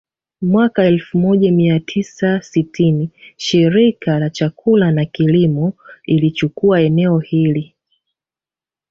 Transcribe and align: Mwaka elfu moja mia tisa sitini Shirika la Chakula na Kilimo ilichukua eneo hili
Mwaka 0.41 0.83
elfu 0.83 1.17
moja 1.17 1.51
mia 1.51 1.79
tisa 1.79 2.41
sitini 2.41 3.09
Shirika 3.37 4.19
la 4.19 4.29
Chakula 4.29 4.91
na 4.91 5.05
Kilimo 5.05 5.73
ilichukua 6.05 6.81
eneo 6.81 7.19
hili 7.19 7.75